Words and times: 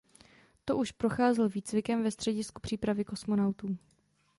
To 0.65 0.77
už 0.77 0.91
procházel 0.91 1.49
výcvikem 1.49 2.03
ve 2.03 2.11
Středisku 2.11 2.61
přípravy 2.61 3.05
kosmonautů. 3.05 3.77